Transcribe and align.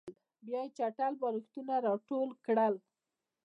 بیا 0.45 0.61
یې 0.67 0.73
چټل 0.77 1.13
بالښتونه 1.21 1.75
راټول 1.85 2.29
کړل 2.45 2.75